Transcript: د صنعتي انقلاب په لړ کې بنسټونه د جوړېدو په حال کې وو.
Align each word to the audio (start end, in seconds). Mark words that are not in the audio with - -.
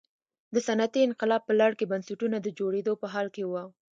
د 0.53 0.55
صنعتي 0.67 0.99
انقلاب 1.03 1.41
په 1.45 1.53
لړ 1.61 1.71
کې 1.79 1.89
بنسټونه 1.91 2.37
د 2.41 2.47
جوړېدو 2.59 2.93
په 3.01 3.07
حال 3.13 3.27
کې 3.35 3.43
وو. 3.51 3.63